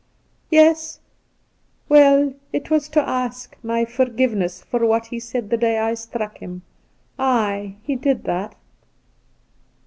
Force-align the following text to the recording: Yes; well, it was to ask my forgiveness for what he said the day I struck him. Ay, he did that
Yes; 0.49 0.99
well, 1.87 2.33
it 2.51 2.71
was 2.71 2.89
to 2.89 3.07
ask 3.07 3.55
my 3.61 3.85
forgiveness 3.85 4.63
for 4.63 4.83
what 4.83 5.05
he 5.05 5.19
said 5.19 5.51
the 5.51 5.57
day 5.57 5.77
I 5.77 5.93
struck 5.93 6.39
him. 6.39 6.63
Ay, 7.19 7.75
he 7.83 7.95
did 7.97 8.23
that 8.23 8.55